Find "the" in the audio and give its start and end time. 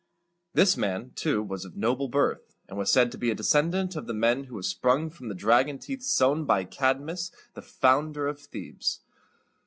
4.07-4.15, 5.29-5.35, 7.53-7.61